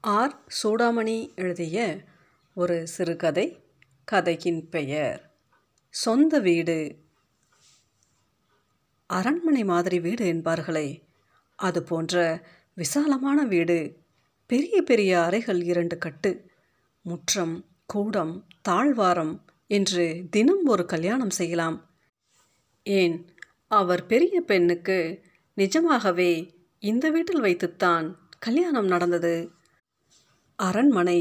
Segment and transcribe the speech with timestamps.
[0.00, 0.44] R.
[0.62, 2.04] Chudamani எழுதிய
[2.54, 3.64] ஒரு சிறுகதை
[4.04, 5.34] கதையின் பெயர்.
[5.90, 6.98] சொந்த வீடு.
[9.06, 11.02] அரண்மனை மாதிரி வீடு என்பார்களே.
[11.56, 13.98] அது போன்ற விசாலமான வீடு.
[14.46, 16.50] பெரிய பெரிய அறைகள் இரண்டு கட்டு.
[17.02, 21.90] முற்றம் கூடம் தாழ்வாரம் என்று தினம் ஒரு கல்யாணம் செய்யலாம்.
[22.82, 23.34] ஏன்?
[23.68, 29.56] அவர் பெரிய பெண்ணுக்கு நிஜமாகவே இந்த வீட்டில் வைத்துத்தான் கல்யாணம் நடந்தது.
[30.58, 31.20] அரண்மனை.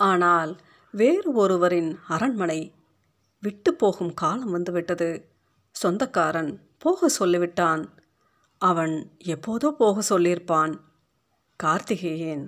[0.00, 0.52] ஆனால்
[0.94, 2.60] வேறு ஒருவரின் அரண்மனை
[3.42, 5.08] விட்டு போகும் காலம் வந்துவிட்டது.
[5.76, 7.82] சொந்தக்காரன் போக சொல்லிவிட்டான்.
[8.60, 8.94] அவன்
[9.34, 10.72] எப்போதோ போக சொல்லியிருப்பான்.
[11.60, 12.44] கார்த்திகேயன்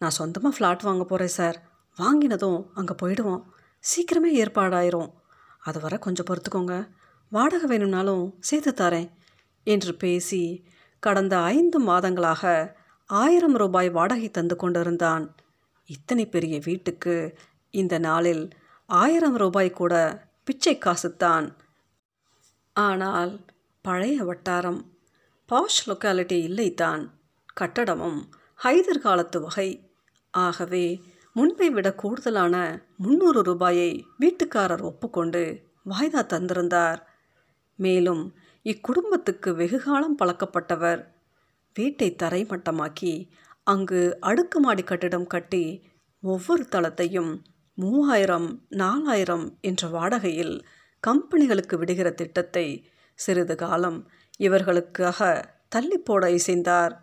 [0.00, 1.58] நான் சொந்தமாக ஃப்ளாட் வாங்க போகிறேன் சார்
[1.98, 3.42] வாங்கினதும் அங்கே போயிடுவோம்.
[3.84, 5.10] சீக்கிரமே ஏற்பாடாயிரும்.
[5.58, 6.74] அது வர கொஞ்சம் பொறுத்துக்கோங்க.
[7.32, 9.08] வாடகை வேணும்னாலும் சேர்த்து தரேன்
[9.66, 10.42] என்று பேசி
[11.02, 12.72] கடந்த ஐந்து மாதங்களாக
[13.10, 15.24] ஆயிரம் ரூபாய் வாடகை தந்து கொண்டிருந்தான்.
[15.90, 17.38] இத்தனை பெரிய வீட்டுக்கு
[17.70, 18.48] இந்த நாளில்
[18.86, 19.94] ஆயிரம் ரூபாய் கூட
[20.44, 21.52] பிச்சை காசுத்தான்.
[22.72, 23.46] ஆனால்
[23.82, 24.80] பழைய வட்டாரம்
[25.48, 27.10] பாஷ் லொக்காலிட்டி இல்லைத்தான்.
[27.60, 28.20] கட்டடமும்
[28.64, 29.90] ஹைதர் காலத்து வகை.
[30.30, 35.42] ஆகவே முன்பை விட கூடுதலான முந்நூறு ரூபாயை வீட்டுக்காரர் ஒப்புக்கொண்டு
[35.90, 37.00] வாய்தா தந்திருந்தார்.
[37.76, 38.34] மேலும்
[38.64, 41.06] இக்குடும்பத்துக்கு வெகுகாலம் பழக்கப்பட்டவர்.
[41.74, 43.28] வீட்டை தரைமட்டமாக்கி
[43.62, 45.64] அங்கு அடுக்குமாடி கட்டிடம் கட்டி
[46.20, 47.42] ஒவ்வொரு தளத்தையும்
[47.74, 50.64] மூவாயிரம் நாலாயிரம் என்ற வாடகையில்
[51.06, 56.96] கம்பெனிகளுக்கு விடுகிற திட்டத்தை சிறிது காலம் இவர்களுக்காக தள்ளி போட இசைந்தார்.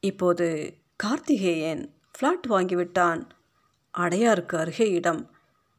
[0.00, 3.28] இப்போது கார்த்திகேயன் ஃப்ளாட் வாங்கிவிட்டான்.
[3.98, 5.30] அடையாருக்கு அருகே இடம்.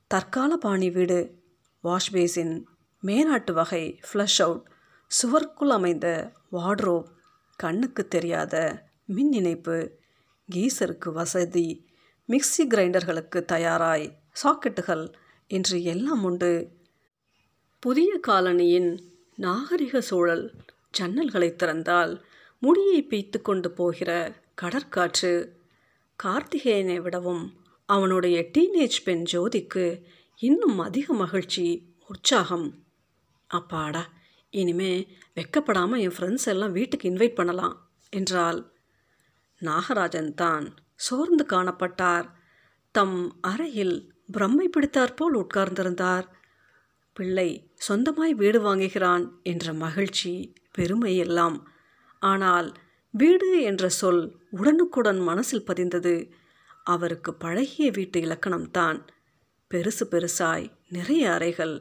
[0.07, 1.43] தற்கால பாணி வீடு.
[1.83, 2.63] வாஷ்பேசின்
[3.03, 4.69] மேனாட்டு வகை ஃப்ளஷ் அவுட்.
[5.07, 7.07] சுவர்க்குள் அமைந்த வார்ட்ரோப்.
[7.55, 9.99] கண்ணுக்கு தெரியாத மின் இணைப்பு.
[10.55, 11.90] கீசருக்கு வசதி.
[12.31, 14.05] மிக்சி கிரைண்டர்களுக்கு தயாராய்
[14.43, 15.13] சாக்கெட்டுகள்
[15.47, 16.51] என்று எல்லாம் உண்டு.
[17.79, 18.91] புதிய காலனியின்
[19.35, 20.45] நாகரிக சூழல்
[20.97, 22.13] ஜன்னல்களை திறந்தால்
[22.59, 24.11] முடியை பீய்த்து கொண்டு போகிற
[24.61, 25.33] கடற்காற்று
[26.23, 27.43] கார்த்திகேயனை விடவும்
[27.85, 29.85] அவனுடைய டீனேஜ் பெண் ஜோதிக்கு
[30.39, 31.65] இன்னும் அதிக மகிழ்ச்சி
[32.07, 32.67] உற்சாகம்.
[33.47, 34.03] அப்பாடா
[34.49, 34.93] இனிமே
[35.35, 37.75] வெக்கப்படாமல் என் ஃப்ரெண்ட்ஸ் எல்லாம் வீட்டுக்கு இன்வைட் பண்ணலாம்
[38.09, 38.73] என்றால்
[39.61, 40.73] நாகராஜன் தான்
[41.05, 42.27] சோர்ந்து காணப்பட்டார்.
[42.95, 43.95] தம் அறையில்
[44.33, 46.25] பிரம்மை பிடித்தாற்போல் உட்கார்ந்திருந்தார்.
[47.13, 47.49] பிள்ளை
[47.87, 50.33] சொந்தமாய் வீடு வாங்குகிறான் என்ற மகிழ்ச்சி
[50.71, 51.57] பெருமை எல்லாம்
[52.21, 52.69] ஆனால்
[53.13, 56.15] வீடு என்ற சொல் உடனுக்குடன் மனசில் பதிந்தது.
[56.83, 58.99] அவருக்கு பழகிய வீட்டு இலக்கணம்தான்
[59.71, 61.75] பெருசு பெருசாய் நிறைய அறைகள்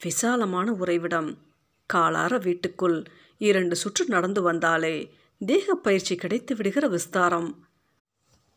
[0.00, 1.30] விசாலமான உறைவிடம்.
[1.90, 2.98] காலார வீட்டுக்குள்
[3.40, 4.96] இரண்டு சுற்று நடந்து வந்தாலே
[5.40, 7.50] தேக பயிற்சி கிடைத்து விடுகிற விஸ்தாரம்.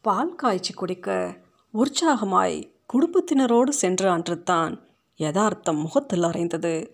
[0.01, 1.37] பால் காய்ச்சி குடிக்க
[1.71, 6.93] உற்சாகமாய் குடும்பத்தினரோடு சென்ற தான் யதார்த்தம் முகத்தில் அறைந்தது.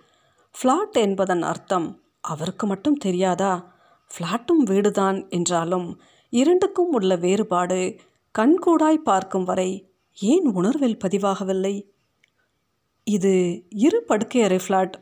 [0.56, 3.76] ஃப்ளாட் என்பதன் அர்த்தம் அவருக்கு மட்டும் தெரியாதா?
[4.12, 8.00] ஃப்ளாட்டும் வீடுதான் என்றாலும் இரண்டுக்கும் உள்ள வேறுபாடு
[8.40, 11.90] கண்கூடாய் பார்க்கும் வரை ஏன் உணர்வில் பதிவாகவில்லை?
[13.04, 14.94] இது இரு படுக்கை அறை ஃப்ளாட்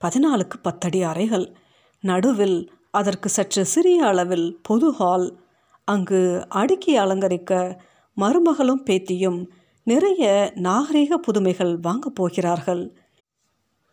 [0.00, 1.54] பதினாலுக்கு பத்தடி அறைகள்.
[2.00, 5.41] நடுவில் அதற்கு சற்று சிறிய அளவில் பொது ஹால்
[5.84, 7.78] அங்கு அடுக்கி அலங்கரிக்க
[8.16, 9.46] மருமகளும் பேத்தியும்
[9.84, 12.96] நிறைய நாகரிக புதுமைகள் வாங்கப் போகிறார்கள்.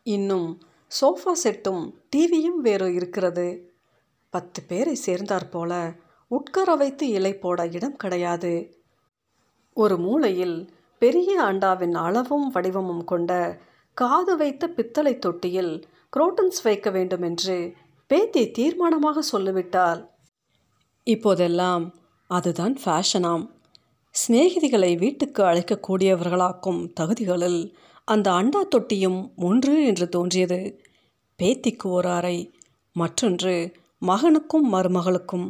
[0.03, 0.61] இன்னும்
[1.01, 3.73] சோஃபா செட்டும் டிவியும் வேறு இருக்கிறது.
[4.29, 5.94] பத்து பேரை சேர்ந்தாற் போல
[6.28, 8.81] உட்கார வைத்து இலை போட இடம் கிடையாது.
[9.73, 13.59] ஒரு மூலையில் பெரிய அண்டாவின் அளவும் வடிவமும் கொண்ட
[13.94, 17.73] காது வைத்த பித்தளை தொட்டியில் குரோட்டன்ஸ் வைக்க வேண்டும் என்று
[18.07, 20.09] பேத்தி தீர்மானமாக சொல்லிவிட்டாள்.
[21.14, 21.86] இப்போதெல்லாம்
[22.30, 23.46] அதுதான் ஃபேஷனாம்
[24.16, 27.62] சிநேகிதிகளை வீட்டுக்கு அழைக்கக்கூடியவர்களாக்கும் தகுதிகளில்
[28.08, 30.59] அந்த அண்டா தொட்டியும் ஒன்று என்று தோன்றியது.
[31.40, 32.38] பேத்திக்கு ஒரு அறை
[32.96, 33.53] மற்றொன்று
[34.02, 35.47] மகனுக்கும் மருமகளுக்கும்.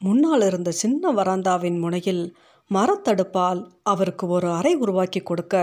[0.00, 2.24] முன்னால் இருந்த சின்ன வராந்தாவின் முனையில்
[2.70, 5.56] மரத்தடுப்பால் அவருக்கு ஒரு அறை உருவாக்கி கொடுக்க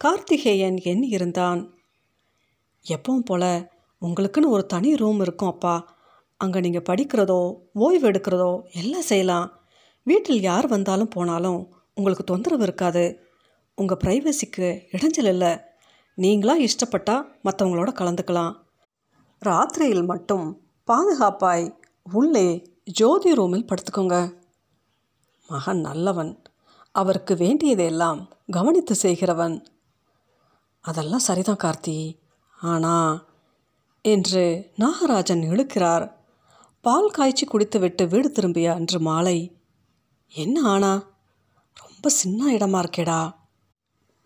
[0.00, 1.60] கார்த்திகேயன் எண்ணி இருந்தான்
[2.86, 3.44] எப்பவும் போல
[4.02, 5.74] உங்களுக்குன்னு ஒரு தனி ரூம் இருக்கும் அப்பா.
[6.42, 7.40] அங்கே நீங்கள் படிக்கிறதோ
[7.72, 9.48] ஓய்வு எடுக்கிறதோ எல்லாம் செய்யலாம்.
[10.06, 11.60] வீட்டில் யார் வந்தாலும் போனாலும்
[11.94, 13.04] உங்களுக்கு தொந்தரவு இருக்காது.
[13.78, 15.52] உங்கள் ப்ரைவசிக்கு இடைஞ்சல் இல்லை.
[16.16, 18.54] நீங்களாக இஷ்டப்பட்டால் மற்றவங்களோட கலந்துக்கலாம்.
[19.42, 20.46] ராத்திரியில் மட்டும்
[20.88, 21.66] பாதுகாப்பாய்
[22.12, 22.46] உள்ளே
[22.84, 24.16] ஜோதி ரூமில் படுத்துக்கோங்க.
[25.48, 26.32] மகன் நல்லவன்.
[26.94, 29.56] அவருக்கு வேண்டியதையெல்லாம் கவனித்து செய்கிறவன்.
[30.84, 31.98] அதெல்லாம் சரிதான் கார்த்தி.
[32.60, 32.96] ஆனா
[34.04, 34.44] என்று
[34.78, 36.04] நாகராஜன் இழுக்கிறார்.
[36.84, 39.60] பால் காய்ச்சி குடித்துவிட்டு வீடு திரும்பிய அன்று மாலை
[40.28, 41.04] என்ன ஆனா?
[41.74, 43.34] ரொம்ப சின்ன இடமா இருக்கேடா.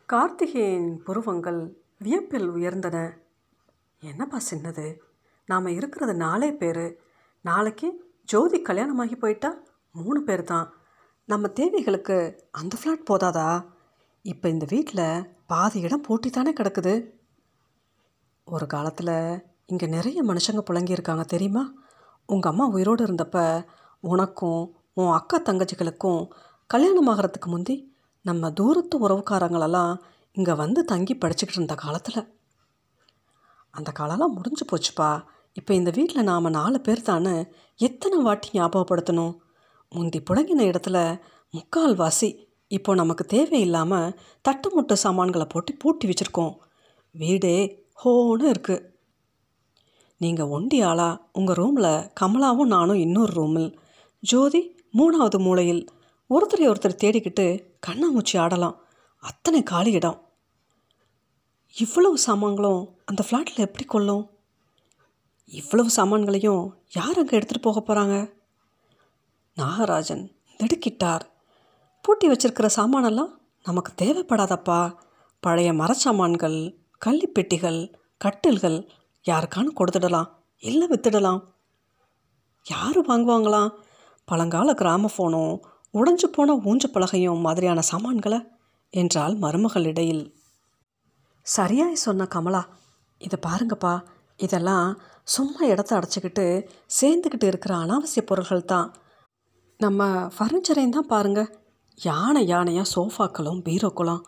[0.07, 3.17] கார்த்திகேயன் புருவங்கள் வியப்பில் உயர்ந்தன.
[4.01, 4.97] என்னப்பா சின்னது?
[5.47, 6.97] நாம் இருக்கிறது நாலே பேர்.
[7.43, 9.57] நாளைக்கு ஜோதி கல்யாணமாகி போயிட்டா
[9.93, 10.75] மூணு பேர் தான்
[11.25, 13.67] நம்ம தேவைகளுக்கு அந்த ஃப்ளாட் போதாதா?
[14.23, 17.11] இப்போ இந்த வீட்டில் பாதி இடம் போட்டி தானே கிடக்குது.
[18.45, 21.73] ஒரு காலத்தில் இங்கே நிறைய மனுஷங்க புழங்கியிருக்காங்க தெரியுமா?
[22.29, 23.39] உங்கள் அம்மா உயிரோடு இருந்தப்ப
[24.05, 24.63] உனக்கும்
[24.99, 26.23] உன் அக்கா தங்கச்சிகளுக்கும்
[26.71, 27.77] கல்யாணம் ஆகிறதுக்கு முந்தி
[28.25, 29.93] நம்ம தூரத்து உறவுக்காரங்களெல்லாம்
[30.37, 32.21] இங்கே வந்து தங்கி படிச்சுக்கிட்டு இருந்த காலத்தில்.
[33.71, 35.11] அந்த காலம்லாம் முடிஞ்சு போச்சுப்பா.
[35.57, 37.35] இப்போ இந்த வீட்டில் நாம் நாலு பேர் தானே
[37.81, 39.35] எத்தனை வாட்டி ஞாபகப்படுத்தணும்?
[39.93, 40.99] முந்தி புழங்கின இடத்துல
[41.55, 42.31] முக்கால் வாசி
[42.71, 44.15] இப்போ நமக்கு தேவையில்லாமல்
[44.47, 46.55] தட்டு முட்டு சாமான்களை போட்டு பூட்டி வச்சுருக்கோம்.
[47.15, 47.57] வீடே
[48.05, 48.85] ஹோன்னு இருக்குது
[50.19, 51.29] நீங்கள் ஒண்டி ஆளா?
[51.33, 53.79] உங்கள் ரூமில் கமலாவும் நானும் இன்னொரு ரூமில்.
[54.21, 55.83] ஜோதி மூணாவது மூலையில்.
[56.31, 57.47] ஒருத்தரை ஒருத்தர் தேடிக்கிட்டு
[57.87, 58.77] கண்ணாமூச்சி ஆடலாம்.
[59.23, 60.21] அத்தனை காலி இடம்.
[61.75, 64.31] இவ்வளவு சாமான்களும் அந்த ஃப்ளாட்டில் எப்படி கொள்ளும்?
[65.45, 66.63] இவ்வளவு சாமான்களையும்
[66.95, 68.33] யார் அங்கே எடுத்துகிட்டு போக போகிறாங்க
[69.57, 70.25] நாகராஜன்
[70.59, 71.25] திடுக்கிட்டார்
[72.01, 73.33] பூட்டி வச்சிருக்கிற சாமானெல்லாம்
[73.65, 74.81] நமக்கு தேவைப்படாதப்பா.
[75.41, 76.59] பழைய மரச்சாமான்கள்
[77.07, 77.81] கள்ளிப்பெட்டிகள்
[78.25, 78.79] கட்டில்கள்
[79.27, 80.31] யாருக்கானு கொடுத்துடலாம்
[80.63, 81.41] இல்லை வித்துடலாம்.
[82.67, 83.73] யார் வாங்குவாங்களாம்
[84.29, 85.55] பழங்கால கிராமஃபோனும்
[85.95, 88.39] உடைஞ்சு போன ஊஞ்ச பலகையும் மாதிரியான சாமான்களை
[88.93, 90.25] என்றால் மருமகள் இடையில்.
[91.47, 92.63] சரியாய் சொன்ன கமலா
[93.21, 93.95] இதை பாருங்கப்பா
[94.47, 94.89] இதெல்லாம்
[95.35, 96.47] சும்மா இடத்த அடைச்சிக்கிட்டு
[96.99, 98.89] சேர்ந்துக்கிட்டு இருக்கிற அனாவசிய பொருள்கள் தான்.
[99.81, 101.53] நம்ம ஃபர்னிச்சரையும் தான் பாருங்கள்
[101.99, 104.23] யானை யானையாக சோஃபாக்களும் பீரோக்களும்.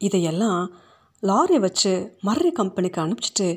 [0.00, 0.62] இதையெல்லாம்
[1.22, 1.92] லாரி வச்சு
[2.26, 3.48] மர்ரி கம்பெனிக்கு அனுப்பிச்சிட்டு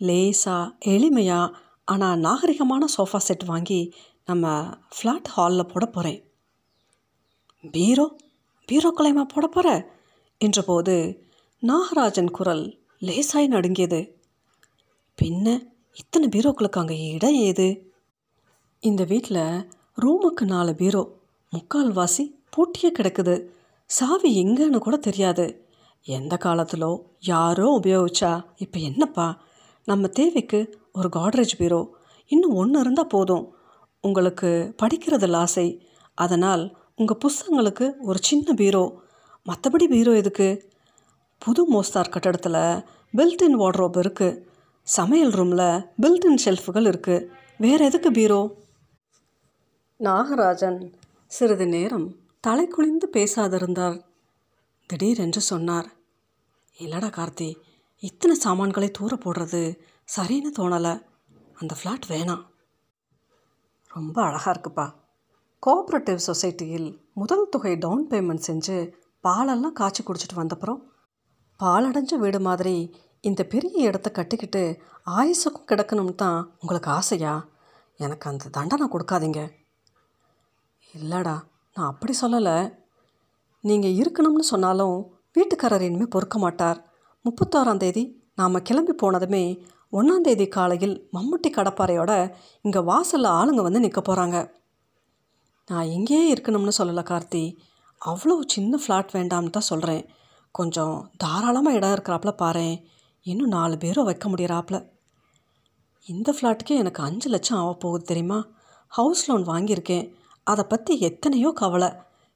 [0.00, 1.54] லேசாக எளிமையாக
[1.84, 4.64] ஆனால் நாகரிகமான சோஃபா செட் வாங்கி நம்ம
[4.96, 6.20] ஃப்ளாட் ஹாலில் போட போகிறேன்
[7.64, 8.06] பீரோ
[8.68, 9.96] பீரோ கலைமா போட போகிற
[10.40, 10.96] என்றபோது
[11.62, 12.64] நாகராஜன் குரல்
[13.02, 13.98] லேசாய் நடுங்கியது.
[15.18, 15.46] பின்ன
[15.92, 17.68] இத்தனை பீரோக்களுக்கு அங்கே இடம் ஏது?
[18.80, 19.66] இந்த வீட்டில்
[19.98, 21.02] ரூமுக்கு நாலு பீரோ
[21.52, 23.36] முக்கால்வாசி பூட்டியே கிடக்குது.
[23.90, 25.46] சாவி எங்கேன்னு கூட தெரியாது.
[26.06, 26.92] எந்த காலத்திலோ
[27.24, 29.26] யாரோ உபயோகிச்சா இப்போ என்னப்பா?
[29.88, 30.58] நம்ம தேவைக்கு
[30.92, 31.80] ஒரு காட்ரேஜ் பீரோ.
[32.28, 33.44] இன்னும் ஒன்று இருந்தால் போதும்.
[34.00, 34.50] உங்களுக்கு
[34.82, 35.66] படிக்கிறதில் ஆசை.
[36.14, 38.84] அதனால் உங்கள் புஸ்தகங்களுக்கு ஒரு சின்ன பீரோ.
[39.46, 40.48] மற்றபடி பீரோ எதுக்கு?
[41.38, 42.60] புது மோஸ்தார் கட்டடத்தில்
[43.16, 44.40] பில்டின் வார்ட்ரோப் இருக்குது
[44.82, 47.26] சமையல் ரூமில் பில்டின் ஷெல்ஃபுகள் இருக்குது
[47.58, 48.40] வேறு எதுக்கு பீரோ?
[49.98, 50.92] நாகராஜன்
[51.26, 52.08] சிறிது நேரம்
[52.40, 53.98] தலை குனிந்து பேசாதிருந்தார்.
[54.86, 55.88] திடீரென்று சொன்னார்
[56.78, 57.50] இல்லடா கார்த்தி
[58.00, 59.78] இத்தனை சாமான்களை தூர போடுறது?
[60.16, 61.02] சரின்னு தோணலை.
[61.54, 62.42] அந்த ஃப்ளாட் வேணாம்.
[63.88, 64.94] ரொம்ப அழகாக இருக்குப்பா.
[65.66, 70.80] கோஆப்ரேட்டிவ் சொசைட்டியில் முதல் தொகை டவுன் பேமெண்ட் செஞ்சு பாலெல்லாம் காய்ச்சி குடிச்சிட்டு வந்தப்புறம்
[71.60, 77.44] பாலடைஞ்ச வீடு மாதிரி இந்த பெரிய இடத்த கட்டிக்கிட்டு ஆயுசுக்கும் கிடக்கணும்னு தான் உங்களுக்கு ஆசையா?
[77.96, 79.52] எனக்கு அந்த தண்டனை கொடுக்காதீங்க.
[80.94, 81.40] இல்லைடா
[81.74, 82.74] நான் அப்படி சொல்லலை.
[83.60, 86.87] நீங்கள் இருக்கணும்னு சொன்னாலும் வீட்டுக்காரர் இனிமேல் பொறுக்க மாட்டார்.
[87.28, 88.02] முப்பத்தாறாம் தேதி
[88.34, 89.42] நாம் கிளம்பி போனதுமே
[89.92, 92.12] ஒன்றாந்தேதி காலையில் மம்முட்டி கடப்பாறையோட
[92.60, 94.38] இங்கே வாசலில் ஆளுங்க வந்து நிற்க போகிறாங்க
[95.70, 97.42] நான் எங்கேயே இருக்கணும்னு சொல்லலை கார்த்தி.
[98.00, 100.04] அவ்வளோ சின்ன ஃப்ளாட் வேண்டாம்னு தான் சொல்கிறேன்
[100.54, 102.76] கொஞ்சம் தாராளமாக இடம் இருக்கிறாப்புல பாரேன்
[103.26, 104.78] இன்னும் நாலு பேரும் வைக்க முடியறாப்புல.
[106.06, 108.38] இந்த ஃப்ளாட்டுக்கே எனக்கு அஞ்சு லட்சம் ஆக போகுது தெரியுமா?
[108.92, 110.06] ஹவுஸ் லோன் வாங்கியிருக்கேன்.
[110.42, 111.90] அதை பற்றி எத்தனையோ கவலை.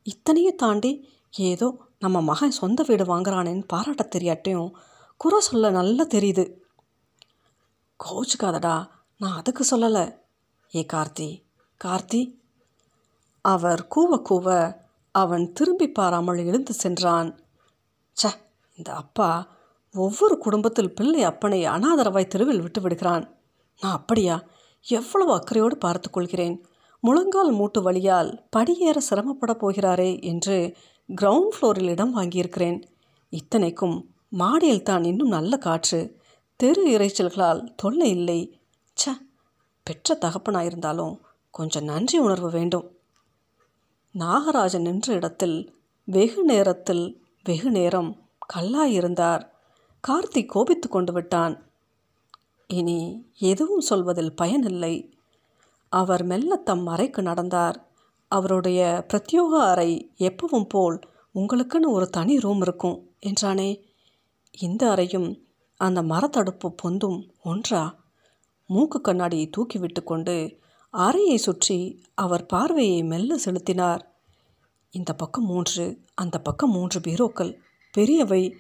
[0.07, 0.93] இத்தனையும் தாண்டி
[1.50, 4.73] ஏதோ நம்ம மகன் சொந்த வீடு வாங்குறானேன்னு பாராட்ட தெரியாட்டையும்
[5.23, 6.55] குறை சொல்ல நல்லா தெரியுது.
[8.05, 8.88] கோச்சுக்காதடா
[9.19, 10.19] நான் அதுக்கு சொல்லலை.
[10.75, 11.43] ஏ கார்த்தி
[11.85, 12.35] கார்த்தி.
[13.41, 14.76] அவர் கூவ கூவ
[15.11, 17.41] அவன் திரும்பி பாராமல் எழுந்து சென்றான்.
[18.12, 18.31] ச்ச
[18.76, 19.49] இந்த அப்பா
[19.95, 23.37] ஒவ்வொரு குடும்பத்தில் பிள்ளை அப்பனை அனாதரவாய் தெருவில் விட்டு விடுகிறான்.
[23.81, 24.43] நான் அப்படியா?
[24.83, 26.67] எவ்வளவு அக்கறையோடு பார்த்து கொள்கிறேன்.
[27.00, 30.76] முழங்கால் மூட்டு வழியால் படியேற சிரமப்பட போகிறாரே என்று
[31.21, 32.83] கிரவுண்ட் ஃப்ளோரில் இடம் வாங்கியிருக்கிறேன்.
[33.29, 36.17] இத்தனைக்கும் மாடியில் தான் இன்னும் நல்ல காற்று.
[36.57, 38.61] தெரு இறைச்சல்களால் தொல்லை இல்லை.
[38.95, 39.12] ச்ச
[39.83, 41.19] பெற்ற தகப்பனாயிருந்தாலும்
[41.51, 42.97] கொஞ்சம் நன்றி உணர்வு வேண்டும்.
[44.19, 45.75] நாகராஜன் நின்ற இடத்தில்
[46.05, 49.49] வெகு நேரத்தில் வெகு நேரம் கல்லாயிருந்தார்.
[50.09, 51.67] கார்த்திக் கோபித்து கொண்டு விட்டான்.
[52.67, 55.19] இனி எதுவும் சொல்வதில் பயனில்லை.
[55.89, 57.89] அவர் மெல்ல தம் அறைக்கு நடந்தார்.
[58.29, 61.01] அவருடைய பிரத்யோக அறை எப்பவும் போல்
[61.35, 63.91] உங்களுக்குன்னு ஒரு தனி ரூம் இருக்கும் என்றானே.
[64.59, 67.94] இந்த அறையும் அந்த மரத்தடுப்பு பொந்தும் ஒன்றா?
[68.66, 70.59] மூக்கு கண்ணாடியை தூக்கிவிட்டு கொண்டு
[70.90, 74.14] அறையை சுற்றி அவர் பார்வையை மெல்ல செலுத்தினார்.
[74.90, 77.59] இந்த பக்கம் மூன்று அந்த பக்கம் மூன்று பீரோக்கள்.
[77.99, 78.54] பெரியவை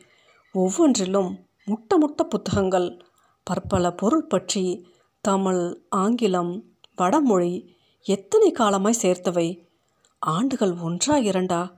[0.52, 3.04] ஒவ்வொன்றிலும் முட்ட முட்ட புத்தகங்கள்.
[3.42, 4.86] பற்பல பொருள் பற்றி
[5.20, 6.64] தமிழ் ஆங்கிலம்
[6.96, 9.68] வடமொழி எத்தனை காலமாய் சேர்த்தவை?
[10.18, 11.72] ஆண்டுகள் ஒன்றா இரண்டா?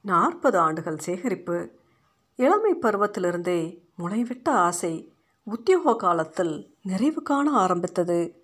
[0.00, 1.77] நாற்பது ஆண்டுகள் சேகரிப்பு.
[2.38, 8.42] இளமை பருவத்திலிருந்தே முளைவிட்ட ஆசை உத்தியோக காலத்தில் நிறைவு காண ஆரம்பித்தது.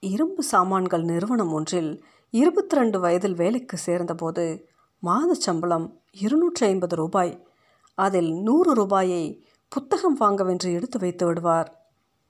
[0.00, 7.46] இரும்பு சாமான்கள் நிறுவனம் ஒன்றில் இருபத்தி ரெண்டு வயதில் வேலைக்கு சேர்ந்தபோது மாத சம்பளம் இருநூற்றி ஐம்பது ரூபாய்.
[7.94, 11.86] அதில் நூறு ரூபாயை புத்தகம் வாங்கவென்று எடுத்து வைத்து விடுவார்.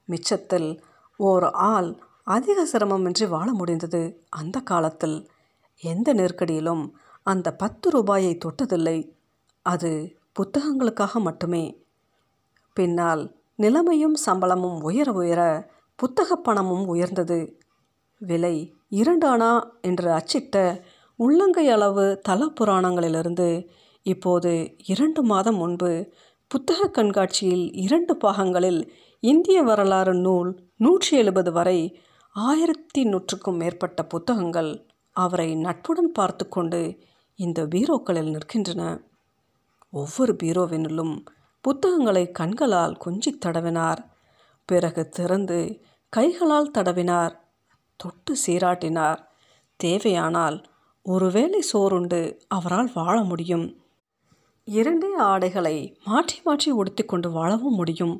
[0.09, 0.79] மிச்சத்தில்
[1.17, 5.29] ஓர் ஆள் அதிக சிரமமின்றி வாழ முடிந்தது அந்த காலத்தில்.
[5.81, 6.91] எந்த நெருக்கடியிலும்
[7.23, 9.11] அந்த பத்து ரூபாயை தொட்டதில்லை.
[9.61, 11.83] அது புத்தகங்களுக்காக மட்டுமே.
[12.73, 17.59] பின்னால் நிலைமையும் சம்பளமும் உயர உயர புத்தகப் பணமும் உயர்ந்தது.
[18.19, 20.81] விலை இரண்டு அணா என்று அச்சிட்ட
[21.15, 23.67] உள்ளங்கை அளவு தல புராணங்களிலிருந்து
[24.03, 26.13] இப்போது இரண்டு மாதம் முன்பு
[26.47, 28.89] புத்தக கண்காட்சியில் இரண்டு பாகங்களில்
[29.19, 31.99] இந்திய வரலாறு நூல் நூற்றி எழுபது வரை
[32.29, 36.97] ஆயிரத்தி நூற்றுக்கும் மேற்பட்ட புத்தகங்கள் அவரை நட்புடன் பார்த்து கொண்டு
[37.35, 39.01] இந்த பீரோக்களில் நிற்கின்றன.
[39.95, 41.15] ஒவ்வொரு பீரோவினிலும்
[41.65, 44.01] புத்தகங்களை கண்களால் கொஞ்சி தடவினார்.
[44.69, 45.59] பிறகு திறந்து
[46.13, 47.33] கைகளால் தடவினார்.
[47.99, 49.19] தொட்டு சீராட்டினார்.
[49.79, 50.57] தேவையானால்
[51.05, 53.65] ஒருவேளை சோறுண்டு அவரால் வாழ முடியும்.
[54.67, 58.15] இரண்டே ஆடைகளை மாற்றி மாற்றி உடுத்திக்கொண்டு வாழவும் முடியும்.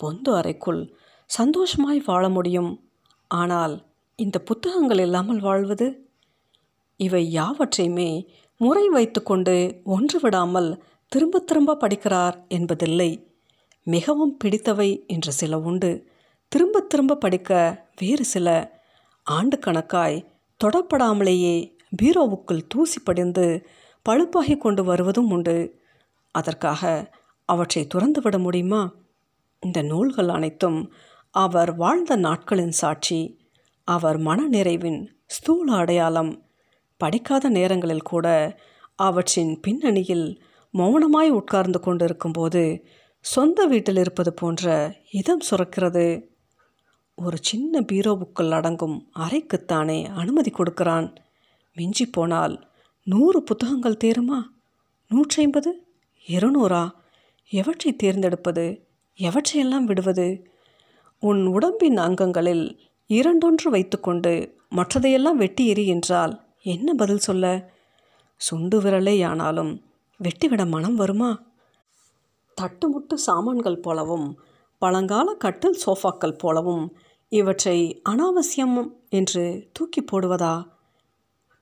[0.00, 0.82] பொந்து அறைக்குள்
[1.30, 2.70] சந்தோஷமாய் வாழ முடியும்.
[3.30, 3.74] ஆனால்
[4.18, 5.88] இந்த புத்தகங்கள் இல்லாமல் வாழ்வது?
[7.00, 8.10] இவை யாவற்றையுமே
[8.60, 9.54] முறை வைத்துக்கொண்டு
[9.84, 10.70] ஒன்று விடாமல்
[11.12, 13.32] திரும்ப திரும்ப படிக்கிறார் என்பதில்லை.
[13.82, 16.08] மிகவும் பிடித்தவை என்று சில உண்டு.
[16.48, 17.50] திரும்ப திரும்ப படிக்க
[18.00, 18.80] வேறு சில.
[19.22, 20.26] ஆண்டு கணக்காய்
[20.64, 23.66] தொடப்படாமலேயே பீரோவுக்குள் தூசி படிந்து
[24.08, 25.80] பழுப்பாகி கொண்டு வருவதும் உண்டு.
[26.30, 27.10] அதற்காக
[27.44, 28.94] அவற்றை துறந்துவிட முடியுமா?
[29.60, 30.92] இந்த நூல்கள் அனைத்தும்
[31.30, 33.38] அவர் வாழ்ந்த நாட்களின் சாட்சி.
[33.84, 36.46] அவர் மனநிறைவின் ஸ்தூல அடையாளம்.
[36.96, 38.56] படிக்காத நேரங்களில் கூட
[38.94, 40.42] அவற்றின் பின்னணியில்
[40.78, 42.84] மௌனமாய் உட்கார்ந்து கொண்டிருக்கும்போது
[43.20, 46.24] சொந்த வீட்டில் இருப்பது போன்ற இதம் சுரக்கிறது.
[47.14, 51.14] ஒரு சின்ன பீரோவுக்குள் அடங்கும் அறைக்குத்தானே அனுமதி கொடுக்கிறான்.
[51.74, 52.70] மிஞ்சி போனால்
[53.02, 54.42] நூறு புத்தகங்கள் தேருமா?
[55.08, 55.84] நூற்றி ஐம்பது
[56.28, 56.90] இருநூறா?
[57.50, 58.86] எவற்றை தேர்ந்தெடுப்பது?
[59.18, 60.46] எவற்றையெல்லாம் விடுவது?
[61.18, 67.70] உன் உடம்பின் அங்கங்களில் இரண்டொன்று வைத்துக்கொண்டு மற்றதையெல்லாம் வெட்டி எறி என்றால் என்ன பதில் சொல்ல?
[68.36, 69.72] சுண்டு விரலே ஆனாலும்
[70.22, 71.30] வெட்டிவிட மனம் வருமா?
[72.56, 74.40] தட்டுமுட்டு சாமான்கள் போலவும்
[74.78, 76.96] பழங்கால கட்டில் சோஃபாக்கள் போலவும்
[77.28, 80.54] இவற்றை அனாவசியம் என்று தூக்கி போடுவதா?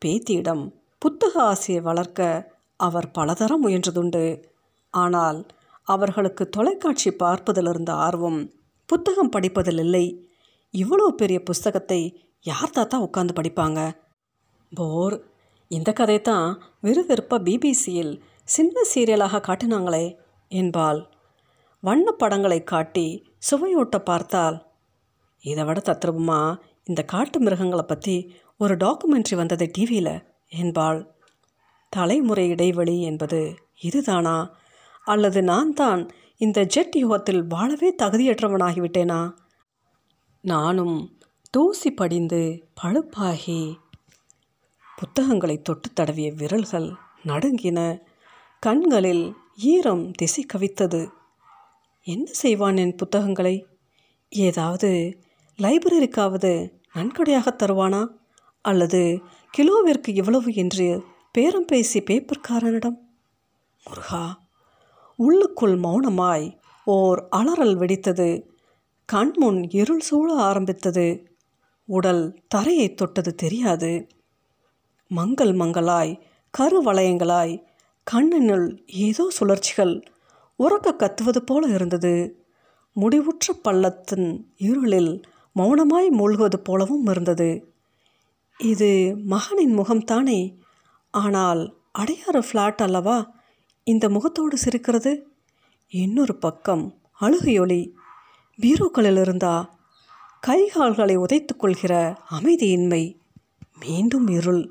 [0.02, 0.64] பேத்தியிடம்
[0.98, 4.42] புத்தக ஆசையை வளர்க்க அவர் பலதரம் முயன்றதுண்டு.
[4.90, 5.46] ஆனால்
[5.82, 8.40] அவர்களுக்கு தொலைக்காட்சி பார்ப்பதிலிருந்த ஆர்வம்
[8.86, 10.04] புத்தகம் படிப்பதில் இல்லை.
[10.74, 12.00] இவ்வளோ பெரிய புஸ்தகத்தை
[12.40, 13.80] யார் தாத்தா உட்காந்து படிப்பாங்க?
[14.72, 15.16] போர்.
[15.68, 16.46] இந்த கதை தான்
[16.82, 18.12] விறுவிறுப்பாக பிபிசியில்
[18.54, 20.04] சின்ன சீரியலாக காட்டினாங்களே
[20.50, 21.00] என்பாள்.
[21.82, 23.06] வண்ண படங்களை காட்டி
[23.50, 24.56] சுவையூட்ட பார்த்தால்
[25.44, 26.40] இதை விட தத்ரூபமா
[26.84, 28.16] இந்த காட்டு மிருகங்களை பற்றி
[28.56, 30.14] ஒரு டாக்குமெண்ட்ரி வந்தது டிவியில்
[30.52, 31.00] என்பாள்.
[31.92, 33.40] தலைமுறை இடைவெளி என்பது
[33.80, 34.36] இதுதானா?
[35.06, 36.02] அல்லது நான் தான்
[36.36, 39.20] இந்த ஜெட் யுகத்தில் வாழவே தகுதியற்றவனாகிவிட்டேனா?
[40.44, 40.96] நானும்
[41.50, 42.42] தூசி படிந்து
[42.80, 43.62] பழுப்பாகி
[44.98, 46.88] புத்தகங்களை தொட்டு தடவிய விரல்கள்
[47.22, 47.78] நடுங்கின
[48.62, 51.08] கண்களில் ஈரம் திசை கவித்தது
[52.02, 53.66] என்ன செய்வான் என் புத்தகங்களை?
[54.28, 55.18] ஏதாவது
[55.58, 58.06] லைப்ரரிக்காவது நன்கொடையாக தருவானா?
[58.60, 59.20] அல்லது
[59.58, 61.02] கிலோவிற்கு இவ்வளவு என்று
[61.32, 62.98] பேரம் பேசி பேப்பர்காரனிடம்?
[63.84, 64.48] முருகா
[65.16, 68.46] உள்ளுக்குள் மௌனமாய் ஓர் அலறல் வெடித்தது.
[69.04, 71.36] கண்முன் இருள் சூழ ஆரம்பித்தது.
[71.84, 74.06] உடல் தரையை தொட்டது தெரியாது.
[75.08, 76.20] மங்கள் மங்களாய்
[76.58, 77.68] கருவளையங்களாய்
[78.12, 80.02] கண்ணினுள் ஏதோ சுழற்சிகள்
[80.58, 82.44] உறக்க கத்துவது போல இருந்தது.
[83.00, 85.22] முடிவுற்ற பள்ளத்தின் இருளில்
[85.56, 87.72] மௌனமாய் மூழ்குவது போலவும் இருந்தது.
[88.58, 90.54] இது மகனின் முகம்தானே?
[91.10, 93.32] ஆனால் அடையாறு ஃப்ளாட் அல்லவா?
[93.84, 95.26] இந்த முகத்தோடு சிரிக்கிறது?
[95.88, 97.90] இன்னொரு பக்கம் அழுகையொலி
[98.60, 99.78] பீரோக்களில் இருந்தா
[100.40, 103.16] கைகால்களை உதைத்து கொள்கிற அமைதியின்மை.
[103.80, 104.70] மீண்டும் இருள்.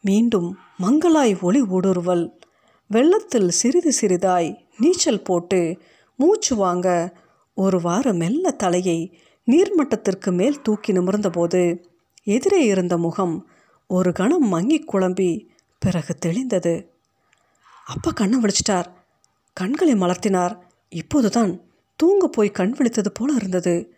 [0.00, 2.30] மீண்டும் மங்களாய் ஒளி ஊடுருவல்.
[2.90, 5.78] வெள்ளத்தில் சிறிது சிறிதாய் நீச்சல் போட்டு
[6.16, 7.16] மூச்சு வாங்க
[7.54, 11.84] ஒருவாறு மெல்ல தலையை நீர்மட்டத்திற்கு மேல் தூக்கி நிமிர்ந்தபோது
[12.22, 13.48] எதிரே இருந்த முகம்
[13.86, 16.86] ஒரு கணம் மங்கி குழம்பி பிறகு தெளிந்தது.
[17.86, 18.86] அப்பா கண்ணை விழிச்சிட்டார்
[19.52, 20.58] கண்களை மலர்த்தினார்.
[20.88, 21.60] இப்போதுதான்
[21.96, 23.94] தூங்க போய் கண் விழித்தது போல இருந்தது.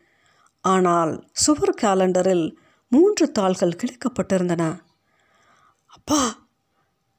[0.60, 2.54] ஆனால் சுவர் கேலண்டரில்
[2.88, 4.78] மூன்று தாள்கள் கிழிக்கப்பட்டிருந்தன.
[6.08, 6.46] அப்பா!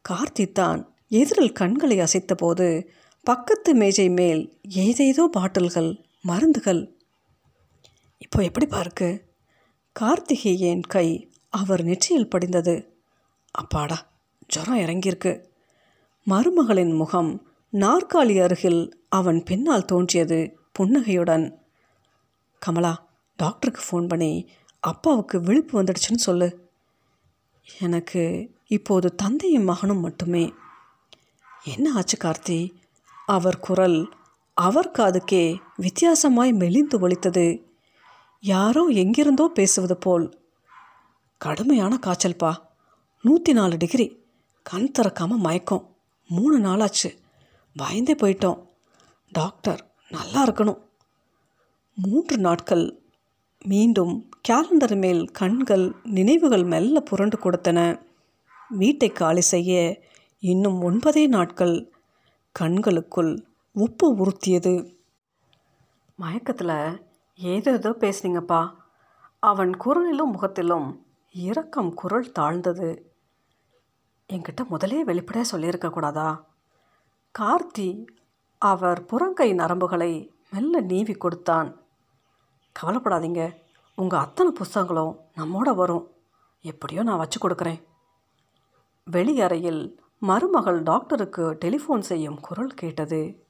[0.09, 2.87] கார்த்தி தான் எதிரில் கண்களை அசைத்தபோது
[3.25, 6.97] பக்கத்து மேஜை மேல் ஏதேதோ பாட்டில்கள் மருந்துகள்.
[8.17, 9.23] இப்போ எப்படி பார்க்கு?
[9.93, 12.95] கார்த்திகேயன் கை அவர் நெற்றியில் படிந்தது.
[13.51, 14.11] அப்பாடா
[14.47, 15.43] ஜுரம் இறங்கியிருக்கு.
[16.27, 17.31] மருமகளின் முகம்
[17.73, 21.61] நாற்காலி அருகில் அவன் பின்னால் தோன்றியது புன்னகையுடன்.
[22.61, 23.07] கமலா
[23.39, 24.49] டாக்டருக்கு ஃபோன் பண்ணி
[24.79, 26.49] அப்பாவுக்கு விழிப்பு வந்துடுச்சுன்னு சொல்லு.
[27.67, 28.23] எனக்கு
[28.67, 30.53] இப்போது தந்தையும் மகனும் மட்டுமே.
[31.63, 32.73] என்ன ஆச்சு கார்த்தி?
[33.25, 34.09] அவர் குரல்
[34.53, 37.63] அவர் காதுக்கே வித்தியாசமாய் மெலிந்து ஒழித்தது
[38.39, 40.39] யாரோ எங்கிருந்தோ பேசுவது போல்.
[41.37, 42.55] கடுமையான காய்ச்சல்பா.
[43.21, 44.23] நூற்றி நாலு டிகிரி.
[44.63, 45.95] கண் திறக்காமல் மயக்கம்.
[46.27, 47.17] மூணு நாளாச்சு.
[47.75, 48.67] பயந்தே போயிட்டோம்.
[49.31, 50.79] டாக்டர் நல்லா இருக்கணும்.
[51.93, 53.01] மூன்று நாட்கள்.
[53.65, 58.01] மீண்டும் கேலண்டர் மேல் கண்கள் நினைவுகள் மெல்ல புரண்டு கொடுத்தன.
[58.77, 60.01] வீட்டை காலி செய்ய
[60.39, 61.93] இன்னும் ஒன்பதே நாட்கள்
[62.59, 64.95] கண்களுக்குள் உப்பு உறுத்தியது.
[66.15, 68.71] மயக்கத்தில் ஏதேதோ பேசுனீங்கப்பா.
[69.39, 73.13] அவன் குரலிலும் முகத்திலும் இரக்கம் குரல் தாழ்ந்தது.
[74.33, 76.45] என்கிட்ட முதலே வெளிப்படையாக சொல்லியிருக்க கூடாதா?
[77.39, 78.05] கார்த்தி
[78.57, 81.81] அவர் புறங்கை நரம்புகளை மெல்ல நீவி கொடுத்தான்.
[82.81, 83.55] கவலைப்படாதீங்க.
[83.95, 86.11] உங்கள் அத்தனை புஸ்தகங்களும் நம்மோட வரும்.
[86.61, 87.83] எப்படியோ நான் வச்சு கொடுக்குறேன்.
[89.07, 93.42] வெளியறையில் மருமகள் டாக்டருக்கு டெலிஃபோன் செய்யும் குரல் கேட்டது.